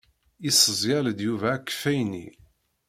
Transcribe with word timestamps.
Yesseẓɣel-d 0.43 1.19
Yuba 1.25 1.47
akeffay-nni. 1.55 2.25